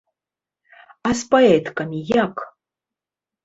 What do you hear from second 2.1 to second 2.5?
як?